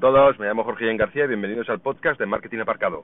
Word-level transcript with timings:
a 0.00 0.12
todos, 0.12 0.38
me 0.38 0.46
llamo 0.46 0.64
Jorge 0.64 0.86
Ian 0.86 0.96
García 0.96 1.24
y 1.24 1.28
bienvenidos 1.28 1.68
al 1.68 1.78
podcast 1.80 2.18
de 2.18 2.24
Marketing 2.24 2.60
Aparcado. 2.60 3.02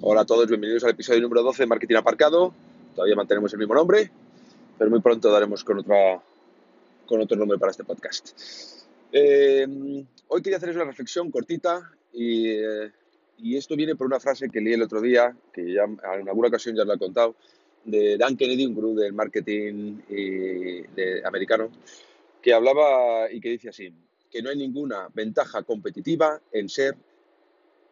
Hola 0.00 0.22
a 0.22 0.24
todos, 0.24 0.48
bienvenidos 0.48 0.82
al 0.82 0.90
episodio 0.90 1.20
número 1.20 1.44
12 1.44 1.62
de 1.62 1.66
Marketing 1.68 1.94
Aparcado. 1.94 2.52
Todavía 2.92 3.14
mantenemos 3.14 3.52
el 3.52 3.60
mismo 3.60 3.72
nombre, 3.72 4.10
pero 4.76 4.90
muy 4.90 5.00
pronto 5.00 5.30
daremos 5.30 5.62
con, 5.62 5.78
otra, 5.78 6.20
con 7.06 7.20
otro 7.20 7.36
nombre 7.36 7.56
para 7.56 7.70
este 7.70 7.84
podcast. 7.84 8.32
Eh, 9.12 10.04
hoy 10.26 10.42
quería 10.42 10.56
hacerles 10.56 10.74
una 10.74 10.86
reflexión 10.86 11.30
cortita 11.30 11.88
y, 12.12 12.48
eh, 12.48 12.90
y, 13.38 13.56
esto 13.56 13.76
viene 13.76 13.94
por 13.94 14.08
una 14.08 14.18
frase 14.18 14.50
que 14.50 14.60
leí 14.60 14.72
el 14.72 14.82
otro 14.82 15.00
día, 15.00 15.36
que 15.52 15.72
ya 15.72 15.84
en 15.84 16.28
alguna 16.28 16.48
ocasión 16.48 16.74
ya 16.74 16.84
lo 16.84 16.94
he 16.94 16.98
contado, 16.98 17.36
de 17.84 18.16
Dan 18.16 18.36
Kennedy, 18.36 18.66
un 18.66 18.74
gurú 18.74 18.94
del 18.94 19.12
marketing 19.12 20.00
americano, 21.24 21.70
que 22.40 22.52
hablaba 22.52 23.30
y 23.30 23.40
que 23.40 23.50
dice 23.50 23.68
así, 23.68 23.92
que 24.30 24.42
no 24.42 24.50
hay 24.50 24.56
ninguna 24.56 25.08
ventaja 25.14 25.62
competitiva 25.62 26.40
en 26.52 26.68
ser 26.68 26.96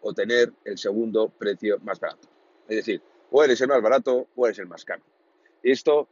o 0.00 0.12
tener 0.12 0.52
el 0.64 0.76
segundo 0.76 1.28
precio 1.28 1.78
más 1.80 2.00
barato. 2.00 2.28
Es 2.68 2.76
decir, 2.76 3.00
o 3.30 3.42
eres 3.42 3.60
el 3.60 3.68
más 3.68 3.80
barato 3.80 4.28
o 4.34 4.46
eres 4.46 4.58
el 4.58 4.66
más 4.66 4.84
caro. 4.84 5.02
Y 5.62 5.70
esto 5.70 6.08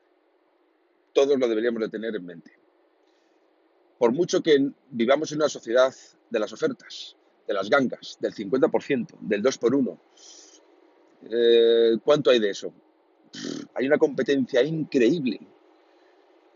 todos 1.12 1.38
lo 1.38 1.48
deberíamos 1.48 1.83
de 1.83 1.88
tener 1.88 2.14
en 2.14 2.24
mente. 2.24 2.52
Por 3.98 4.12
mucho 4.12 4.42
que 4.42 4.70
vivamos 4.91 5.33
en 5.33 5.38
una 5.38 5.48
sociedad 5.48 5.92
de 6.30 6.38
las 6.38 6.52
ofertas, 6.52 7.16
de 7.47 7.55
las 7.55 7.69
gangas, 7.69 8.16
del 8.20 8.33
50%, 8.33 9.19
del 9.20 9.42
2 9.42 9.58
por 9.58 9.74
1 9.74 10.00
eh, 11.30 11.98
¿cuánto 12.02 12.30
hay 12.30 12.38
de 12.38 12.50
eso? 12.50 12.72
Hay 13.80 13.87
una 13.87 13.98
competencia 13.98 14.62
increíble. 14.62 15.41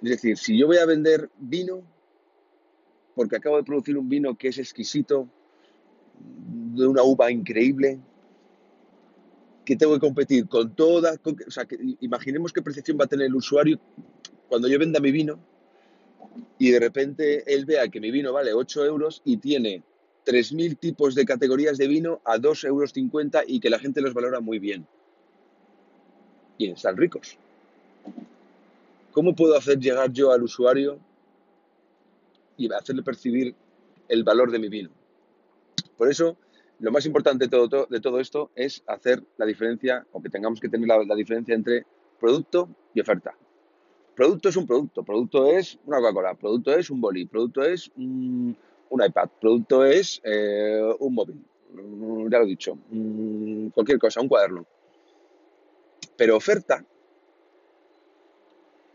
Es 0.02 0.10
decir, 0.10 0.36
si 0.36 0.58
yo 0.58 0.66
voy 0.66 0.76
a 0.76 0.84
vender 0.84 1.30
vino, 1.38 1.82
porque 3.14 3.36
acabo 3.36 3.56
de 3.56 3.64
producir 3.64 3.96
un 3.96 4.08
vino 4.08 4.36
que 4.36 4.48
es 4.48 4.58
exquisito, 4.58 5.26
de 6.74 6.86
una 6.86 7.02
uva 7.02 7.30
increíble, 7.30 7.98
que 9.64 9.74
tengo 9.76 9.94
que 9.94 10.00
competir 10.00 10.46
con 10.46 10.74
toda, 10.74 11.18
o 11.24 11.50
sea, 11.50 11.64
que, 11.64 11.78
imaginemos 12.00 12.52
qué 12.52 12.60
percepción 12.60 12.98
va 13.00 13.04
a 13.04 13.08
tener 13.08 13.28
el 13.28 13.34
usuario 13.34 13.80
cuando 14.46 14.68
yo 14.68 14.78
venda 14.78 15.00
mi 15.00 15.10
vino 15.10 15.38
y 16.58 16.70
de 16.70 16.78
repente 16.78 17.54
él 17.54 17.64
vea 17.64 17.88
que 17.88 18.00
mi 18.00 18.10
vino 18.10 18.34
vale 18.34 18.52
8 18.52 18.84
euros 18.84 19.22
y 19.24 19.38
tiene 19.38 19.82
3.000 20.26 20.78
tipos 20.78 21.14
de 21.14 21.24
categorías 21.24 21.78
de 21.78 21.88
vino 21.88 22.20
a 22.26 22.36
2,50 22.36 22.66
euros 22.66 22.92
y 23.46 23.60
que 23.60 23.70
la 23.70 23.78
gente 23.78 24.02
los 24.02 24.12
valora 24.12 24.40
muy 24.40 24.58
bien 24.58 24.86
y 26.58 26.70
están 26.70 26.96
ricos. 26.96 27.38
¿Cómo 29.12 29.34
puedo 29.34 29.56
hacer 29.56 29.78
llegar 29.78 30.12
yo 30.12 30.32
al 30.32 30.42
usuario 30.42 30.98
y 32.56 32.72
hacerle 32.72 33.02
percibir 33.02 33.54
el 34.08 34.24
valor 34.24 34.50
de 34.50 34.58
mi 34.58 34.68
vino? 34.68 34.90
Por 35.96 36.10
eso, 36.10 36.36
lo 36.80 36.90
más 36.90 37.06
importante 37.06 37.46
de 37.46 38.00
todo, 38.00 38.20
esto 38.20 38.50
es 38.54 38.82
hacer 38.86 39.22
la 39.36 39.46
diferencia, 39.46 40.04
o 40.12 40.20
que 40.20 40.28
tengamos 40.28 40.60
que 40.60 40.68
tener 40.68 40.88
la, 40.88 41.14
diferencia 41.14 41.54
entre 41.54 41.86
producto 42.18 42.68
y 42.92 43.00
oferta. 43.00 43.34
Producto 44.16 44.48
es 44.48 44.56
un 44.56 44.66
producto, 44.66 45.02
producto 45.02 45.46
es 45.46 45.78
una 45.86 45.98
Coca-Cola, 45.98 46.34
producto 46.34 46.72
es 46.72 46.90
un 46.90 47.00
boli, 47.00 47.26
producto 47.26 47.62
es 47.62 47.90
un, 47.96 48.56
iPad, 48.90 49.28
producto 49.40 49.84
es 49.84 50.20
eh, 50.24 50.80
un 51.00 51.14
móvil, 51.14 51.44
ya 52.30 52.38
lo 52.38 52.44
he 52.44 52.48
dicho, 52.48 52.78
mm, 52.90 53.68
cualquier 53.68 53.98
cosa, 53.98 54.20
un 54.20 54.28
cuaderno. 54.28 54.66
Pero 56.16 56.36
oferta 56.36 56.84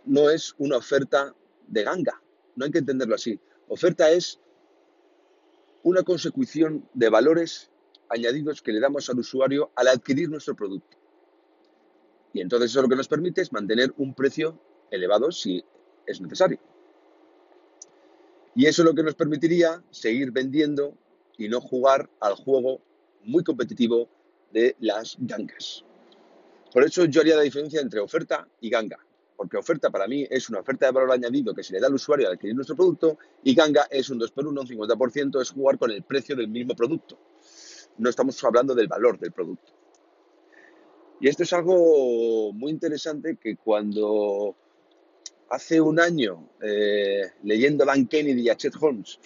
no 0.06 0.30
es 0.30 0.56
una 0.58 0.78
oferta 0.78 1.36
de 1.68 1.84
ganga, 1.84 2.22
no 2.56 2.66
hay 2.66 2.72
que 2.72 2.80
entenderlo 2.80 3.16
así. 3.16 3.40
Oferta 3.68 4.10
es 4.10 4.40
una 5.84 6.04
consecución 6.04 6.88
de 6.94 7.10
valores 7.10 7.70
añadidos 8.10 8.62
que 8.62 8.72
le 8.72 8.80
damos 8.80 9.10
al 9.10 9.20
usuario 9.20 9.72
al 9.76 9.88
adquirir 9.88 10.30
nuestro 10.30 10.56
producto. 10.56 10.98
Y 12.34 12.42
entonces 12.42 12.72
eso 12.72 12.82
lo 12.82 12.90
que 12.90 12.96
nos 12.96 13.08
permite 13.08 13.42
es 13.42 13.52
mantener 13.52 13.94
un 13.98 14.14
precio 14.14 14.60
elevado 14.92 15.32
si 15.32 15.64
es 16.06 16.20
necesario. 16.22 16.60
Y 18.56 18.66
eso 18.66 18.82
es 18.82 18.88
lo 18.88 18.96
que 18.96 19.04
nos 19.04 19.16
permitiría 19.16 19.84
seguir 19.92 20.32
vendiendo 20.32 20.98
y 21.38 21.48
no 21.48 21.62
jugar 21.62 22.10
al 22.20 22.36
juego 22.36 22.82
muy 23.24 23.44
competitivo 23.44 24.10
de 24.52 24.76
las 24.80 25.16
gangas. 25.20 25.86
Por 26.72 26.84
eso 26.84 27.06
yo 27.06 27.22
haría 27.22 27.36
la 27.36 27.42
diferencia 27.42 27.82
entre 27.82 28.00
oferta 28.00 28.48
y 28.62 28.70
ganga. 28.70 28.98
Porque 29.36 29.58
oferta 29.58 29.90
para 29.90 30.08
mí 30.08 30.28
es 30.30 30.50
una 30.50 30.60
oferta 30.60 30.86
de 30.88 30.92
valor 30.92 31.12
añadido 31.12 31.56
que 31.56 31.64
se 31.64 31.74
le 31.74 31.80
da 31.80 31.88
al 31.88 31.94
usuario 31.94 32.28
al 32.28 32.34
adquirir 32.34 32.56
nuestro 32.56 32.76
producto 32.76 33.18
y 33.44 33.56
ganga 33.56 33.88
es 33.90 34.10
un 34.10 34.20
2 34.20 34.32
por 34.32 34.46
1 34.46 34.62
un 34.62 34.68
50%, 34.68 35.42
es 35.42 35.52
jugar 35.52 35.78
con 35.78 35.92
el 35.92 36.04
precio 36.04 36.36
del 36.36 36.50
mismo 36.50 36.76
producto. 36.76 37.18
No 37.98 38.10
estamos 38.10 38.44
hablando 38.44 38.76
del 38.76 38.88
valor 38.88 39.18
del 39.18 39.32
producto. 39.32 39.74
Y 41.22 41.28
esto 41.28 41.44
es 41.44 41.54
algo 41.54 42.54
muy 42.54 42.72
interesante 42.72 43.38
que 43.42 43.58
cuando 43.58 44.56
hace 45.50 45.82
un 45.82 46.00
año, 46.00 46.50
eh, 46.62 47.24
leyendo 47.44 47.84
a 47.84 47.88
Dan 47.88 48.08
Kennedy 48.08 48.42
y 48.42 48.50
a 48.50 48.56
Chet 48.56 48.74
Holmes, 48.80 49.20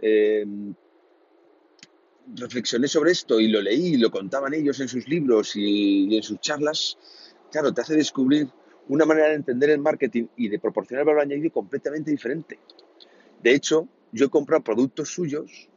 eh, 0.00 0.44
reflexioné 2.36 2.88
sobre 2.88 3.12
esto 3.12 3.40
y 3.40 3.48
lo 3.48 3.60
leí 3.60 3.94
y 3.94 3.96
lo 3.96 4.10
contaban 4.10 4.54
ellos 4.54 4.80
en 4.80 4.88
sus 4.88 5.08
libros 5.08 5.56
y, 5.56 6.16
en 6.16 6.22
sus 6.22 6.40
charlas, 6.40 6.98
claro, 7.50 7.72
te 7.72 7.80
hace 7.80 7.96
descubrir 7.96 8.48
una 8.88 9.04
manera 9.04 9.28
de 9.28 9.34
entender 9.34 9.70
el 9.70 9.80
marketing 9.80 10.26
y 10.36 10.48
de 10.48 10.58
proporcionar 10.58 11.04
valor 11.04 11.22
añadido 11.22 11.52
completamente 11.52 12.10
diferente. 12.10 12.58
De 13.42 13.54
hecho, 13.54 13.88
yo 14.12 14.26
he 14.26 14.30
comprado 14.30 14.62
productos 14.62 15.10
suyos 15.10 15.68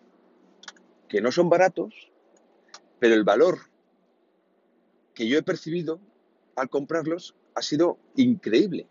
que 1.08 1.22
no 1.22 1.32
son 1.32 1.50
baratos, 1.50 2.12
pero 3.00 3.14
el 3.14 3.24
valor 3.24 3.60
que 5.14 5.28
yo 5.28 5.38
he 5.38 5.44
percibido 5.44 6.00
al 6.56 6.70
comprarlos 6.70 7.36
ha 7.56 7.62
sido 7.62 8.00
increíble. 8.16 8.88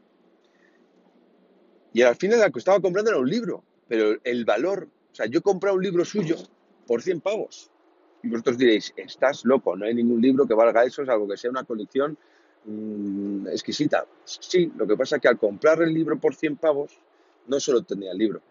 Y 1.93 2.03
al 2.03 2.17
final 2.17 2.41
lo 2.41 2.51
que 2.51 2.59
estaba 2.59 2.81
comprando 2.81 3.11
era 3.11 3.21
un 3.21 3.29
libro, 3.29 3.65
pero 3.89 4.19
el 4.25 4.45
valor, 4.45 4.89
o 5.11 5.15
sea, 5.15 5.27
yo 5.27 5.41
he 5.41 5.43
comprado 5.43 5.77
un 5.77 5.83
libro 5.83 6.05
suyo 6.05 6.37
por 6.93 7.01
100 7.01 7.23
pavos. 7.23 7.71
Y 8.23 8.29
vosotros 8.29 8.59
diréis, 8.59 8.93
estás 8.99 9.47
loco, 9.47 9.75
no 9.75 9.87
hay 9.87 9.95
ningún 9.95 10.21
libro 10.21 10.47
que 10.47 10.53
valga 10.53 10.85
eso, 10.85 11.07
salvo 11.07 11.27
que 11.27 11.39
sea 11.39 11.51
una 11.51 11.65
colección 11.65 12.19
mm, 12.67 13.47
exquisita. 13.49 14.07
Sí, 14.27 14.71
lo 14.77 14.87
que 14.87 14.95
pasa 14.95 15.17
es 15.17 15.23
que 15.23 15.29
al 15.29 15.39
comprar 15.39 15.81
el 15.81 15.95
libro 15.95 16.21
por 16.21 16.35
100 16.35 16.57
pavos, 16.57 16.99
no 17.47 17.59
solo 17.61 17.79
obtenía 17.79 18.13
el 18.13 18.19
libro, 18.19 18.43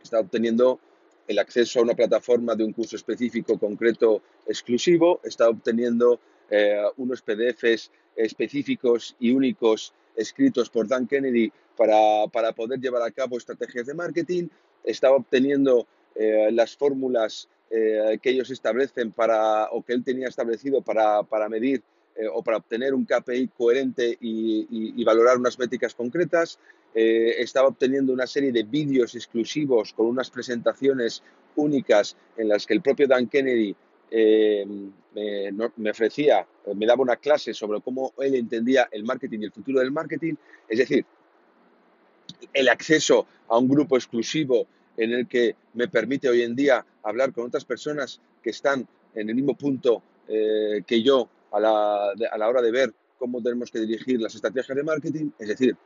estaba 0.00 0.22
obteniendo 0.22 0.78
el 1.26 1.40
acceso 1.40 1.80
a 1.80 1.82
una 1.82 1.94
plataforma 1.94 2.54
de 2.54 2.62
un 2.62 2.72
curso 2.72 2.94
específico, 2.94 3.58
concreto, 3.58 4.22
exclusivo, 4.46 5.18
estaba 5.24 5.50
obteniendo 5.50 6.20
eh, 6.50 6.84
unos 6.98 7.20
PDFs 7.20 7.90
específicos 8.14 9.16
y 9.18 9.32
únicos 9.32 9.92
escritos 10.14 10.70
por 10.70 10.86
Dan 10.86 11.08
Kennedy 11.08 11.52
para, 11.76 12.28
para 12.32 12.52
poder 12.52 12.78
llevar 12.78 13.02
a 13.02 13.10
cabo 13.10 13.38
estrategias 13.38 13.86
de 13.86 13.94
marketing, 13.94 14.46
estaba 14.84 15.16
obteniendo 15.16 15.88
eh, 16.14 16.50
las 16.52 16.76
fórmulas 16.76 17.48
eh, 17.70 18.18
que 18.22 18.30
ellos 18.30 18.50
establecen 18.50 19.12
para, 19.12 19.70
o 19.70 19.82
que 19.82 19.94
él 19.94 20.04
tenía 20.04 20.28
establecido 20.28 20.80
para, 20.82 21.48
medir 21.48 21.82
eh, 22.14 22.28
o 22.32 22.42
para 22.42 22.58
obtener 22.58 22.94
un 22.94 23.04
KPI 23.04 23.48
coherente 23.48 24.16
y, 24.20 25.02
valorar 25.04 25.36
unas 25.36 25.58
métricas 25.58 25.94
concretas. 25.94 26.58
estaba 26.94 27.68
obteniendo 27.68 28.12
una 28.12 28.26
serie 28.26 28.52
de 28.52 28.62
vídeos 28.62 29.14
exclusivos 29.14 29.92
con 29.92 30.06
unas 30.06 30.30
presentaciones 30.30 31.22
únicas 31.56 32.16
en 32.36 32.48
las 32.48 32.64
que 32.64 32.74
el 32.74 32.80
propio 32.80 33.06
Dan 33.08 33.26
Kennedy 33.26 33.74
me, 34.10 35.70
me, 35.76 35.90
ofrecía, 35.90 36.46
me 36.74 36.86
daba 36.86 37.02
una 37.02 37.16
clase 37.16 37.52
sobre 37.52 37.80
cómo 37.80 38.12
él 38.18 38.36
entendía 38.36 38.88
el 38.92 39.02
marketing 39.02 39.40
y 39.40 39.44
el 39.46 39.52
futuro 39.52 39.80
del 39.80 39.90
marketing. 39.90 40.34
Es 40.68 40.78
decir, 40.78 41.04
el 42.52 42.68
acceso 42.68 43.26
a 43.48 43.58
un 43.58 43.68
grupo 43.68 43.96
exclusivo 43.96 44.66
en 44.96 45.12
el 45.12 45.26
que 45.26 45.56
me 45.74 45.88
permite 45.88 46.28
hoy 46.28 46.42
en 46.42 46.54
día 46.54 46.84
hablar 47.02 47.32
con 47.32 47.46
otras 47.46 47.64
personas 47.64 48.20
que 48.42 48.50
están 48.50 48.86
en 49.14 49.28
el 49.28 49.34
mismo 49.34 49.54
punto 49.56 50.02
eh, 50.28 50.82
que 50.86 51.02
yo 51.02 51.28
a 51.52 51.60
la, 51.60 52.10
a 52.10 52.38
la 52.38 52.48
hora 52.48 52.62
de 52.62 52.70
ver 52.70 52.94
cómo 53.18 53.42
tenemos 53.42 53.70
que 53.70 53.80
dirigir 53.80 54.20
las 54.20 54.34
estrategias 54.34 54.76
de 54.76 54.82
marketing. 54.82 55.30
Es 55.38 55.48
decir, 55.48 55.76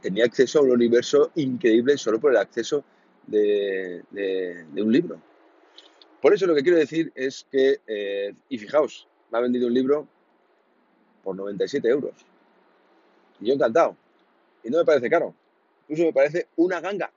tenía 0.00 0.24
acceso 0.24 0.58
a 0.58 0.62
un 0.62 0.70
universo 0.70 1.30
increíble 1.36 1.96
solo 1.96 2.20
por 2.20 2.32
el 2.32 2.36
acceso 2.36 2.84
de, 3.26 4.04
un 4.76 4.92
libro. 4.92 5.20
Por 6.20 6.34
eso 6.34 6.46
lo 6.46 6.54
que 6.54 6.62
quiero 6.62 6.78
decir 6.78 7.12
es 7.14 7.46
que, 7.50 7.80
eh, 7.86 8.34
y 8.48 8.58
fijaos, 8.58 9.06
me 9.30 9.38
ha 9.38 9.40
vendido 9.40 9.66
un 9.66 9.74
libro 9.74 10.08
por 11.22 11.36
97 11.36 11.88
euros. 11.88 12.14
Y 13.40 13.48
yo 13.48 13.54
encantado. 13.54 13.96
Y 14.62 14.70
no 14.70 14.78
me 14.78 14.84
parece 14.84 15.10
caro. 15.10 15.34
Incluso 15.88 16.06
me 16.06 16.12
parece 16.12 16.48
una 16.56 16.80
ganga. 16.80 17.10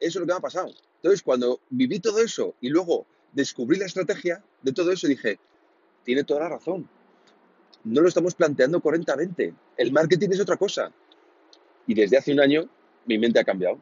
Eso 0.00 0.08
es 0.08 0.14
lo 0.16 0.26
que 0.26 0.32
me 0.32 0.38
ha 0.38 0.40
pasado. 0.40 0.72
Entonces, 0.96 1.22
cuando 1.22 1.60
viví 1.70 2.00
todo 2.00 2.20
eso 2.20 2.54
y 2.60 2.70
luego 2.70 3.06
descubrí 3.32 3.78
la 3.78 3.86
estrategia 3.86 4.42
de 4.62 4.72
todo 4.72 4.90
eso, 4.90 5.06
dije, 5.06 5.38
tiene 6.04 6.24
toda 6.24 6.40
la 6.40 6.48
razón. 6.48 6.88
No 7.84 8.00
lo 8.00 8.08
estamos 8.08 8.34
planteando 8.34 8.80
correctamente. 8.80 9.54
El 9.76 9.92
marketing 9.92 10.30
es 10.32 10.40
otra 10.40 10.56
cosa. 10.56 10.92
Y 11.86 11.94
desde 11.94 12.16
hace 12.16 12.32
un 12.32 12.40
año 12.40 12.68
mi 13.06 13.18
mente 13.18 13.40
ha 13.40 13.44
cambiado 13.44 13.80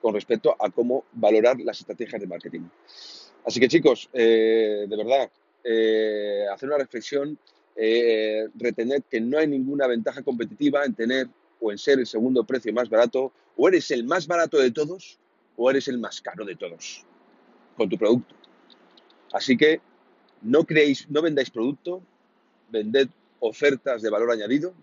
con 0.00 0.14
respecto 0.14 0.56
a 0.58 0.70
cómo 0.70 1.04
valorar 1.12 1.60
las 1.60 1.80
estrategias 1.80 2.20
de 2.20 2.26
marketing. 2.26 2.62
Así 3.44 3.60
que 3.60 3.68
chicos, 3.68 4.08
eh, 4.12 4.86
de 4.88 4.96
verdad, 4.96 5.30
eh, 5.62 6.46
hacer 6.52 6.68
una 6.68 6.78
reflexión, 6.78 7.38
eh, 7.76 8.48
retener 8.54 9.02
que 9.02 9.20
no 9.20 9.38
hay 9.38 9.46
ninguna 9.46 9.86
ventaja 9.86 10.22
competitiva 10.22 10.84
en 10.84 10.94
tener 10.94 11.28
o 11.60 11.70
en 11.70 11.78
ser 11.78 11.98
el 11.98 12.06
segundo 12.06 12.44
precio 12.44 12.72
más 12.72 12.88
barato, 12.88 13.32
o 13.56 13.68
eres 13.68 13.90
el 13.90 14.04
más 14.04 14.26
barato 14.26 14.58
de 14.58 14.70
todos, 14.70 15.18
o 15.56 15.70
eres 15.70 15.88
el 15.88 15.98
más 15.98 16.20
caro 16.20 16.44
de 16.44 16.56
todos 16.56 17.04
con 17.76 17.88
tu 17.88 17.98
producto. 17.98 18.34
Así 19.32 19.56
que 19.56 19.80
no 20.42 20.64
creéis, 20.64 21.08
no 21.10 21.22
vendáis 21.22 21.50
producto, 21.50 22.02
vended 22.70 23.08
ofertas 23.40 24.02
de 24.02 24.10
valor 24.10 24.30
añadido 24.32 24.74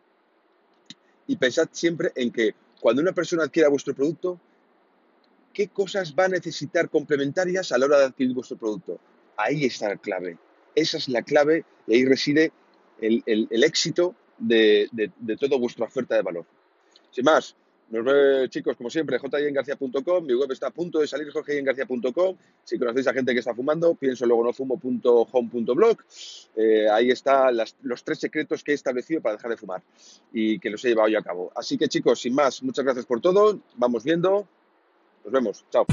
y 1.26 1.36
pensad 1.36 1.68
siempre 1.72 2.12
en 2.16 2.32
que 2.32 2.56
cuando 2.80 3.02
una 3.02 3.12
persona 3.12 3.44
adquiera 3.44 3.70
vuestro 3.70 3.94
producto, 3.94 4.40
¿qué 5.54 5.68
cosas 5.68 6.14
va 6.18 6.26
a 6.26 6.30
necesitar 6.30 6.90
complementarias 6.90 7.72
a 7.72 7.78
la 7.78 7.86
hora 7.86 8.00
de 8.00 8.06
adquirir 8.06 8.34
vuestro 8.34 8.58
producto? 8.58 9.00
Ahí 9.36 9.66
está 9.66 9.90
la 9.90 9.98
clave. 9.98 10.38
Esa 10.76 10.98
es 10.98 11.10
la 11.10 11.24
clave 11.24 11.66
y 11.88 11.96
ahí 11.96 12.06
reside 12.06 12.52
el, 13.00 13.48
éxito 13.64 14.16
de, 14.38 14.90
de 14.92 15.38
toda 15.38 15.58
vuestra 15.58 15.86
oferta 15.86 16.16
de 16.16 16.22
valor. 16.22 16.46
Sin 17.18 17.26
más, 17.26 17.56
nos 17.90 18.06
vemos, 18.06 18.48
chicos, 18.48 18.78
como 18.78 18.92
siempre, 18.92 19.18
jyengarcia.com. 19.18 20.24
Mi 20.24 20.36
web 20.36 20.52
está 20.52 20.68
a 20.68 20.70
punto 20.70 21.00
de 21.00 21.08
salir, 21.08 21.32
jyengarcia.com. 21.32 22.38
Si 22.64 22.78
conocéis 22.78 23.08
a 23.08 23.14
gente 23.14 23.34
que 23.34 23.40
está 23.40 23.56
fumando, 23.56 23.96
pienso 23.96 24.28
luego 24.28 24.44
no. 25.76 25.98
Eh, 26.56 26.88
ahí 26.88 27.10
están 27.10 27.58
los 27.82 28.04
tres 28.04 28.20
secretos 28.20 28.64
que 28.64 28.74
he 28.74 28.76
establecido 28.76 29.20
para 29.20 29.38
dejar 29.38 29.50
de 29.50 29.58
fumar 29.58 29.82
y 30.32 30.60
que 30.60 30.70
los 30.70 30.86
he 30.86 30.90
llevado 30.90 31.10
yo 31.10 31.18
a 31.18 31.24
cabo. 31.24 31.52
Así 31.56 31.76
que, 31.76 31.88
chicos, 31.88 32.22
sin 32.22 32.36
más, 32.36 32.62
muchas 32.62 32.86
gracias 32.86 33.08
por 33.08 33.20
todo. 33.20 33.60
Vamos 33.78 34.04
viendo. 34.04 34.48
Nos 35.24 35.34
vemos. 35.34 35.66
Chao. 35.72 35.88